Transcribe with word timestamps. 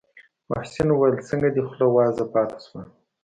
محسن 0.49 0.87
وويل 0.91 1.17
څنگه 1.27 1.49
دې 1.55 1.61
خوله 1.67 1.87
وازه 1.95 2.23
پاته 2.33 2.57
شوه. 2.65 2.81